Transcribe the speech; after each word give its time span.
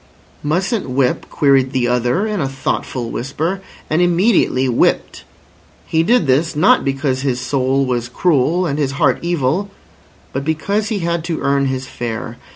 "Mustn't 0.41 0.89
whip," 0.89 1.27
queried 1.29 1.73
the 1.73 1.87
other 1.87 2.25
in 2.25 2.41
a 2.41 2.49
thoughtful 2.49 3.11
whisper, 3.11 3.61
and 3.87 4.01
immediately 4.01 4.67
whipped. 4.67 5.25
He 5.85 6.01
did 6.01 6.25
this, 6.25 6.55
not 6.55 6.83
because 6.83 7.21
his 7.21 7.39
soul 7.39 7.85
was 7.85 8.09
cruel 8.09 8.65
and 8.65 8.79
his 8.79 8.93
heart 8.93 9.19
evil, 9.21 9.69
but 10.33 10.43
because 10.43 10.89
he 10.89 11.01
had 11.01 11.23
to 11.25 11.41
earn 11.41 11.67
his 11.67 11.85
fare. 11.85 12.39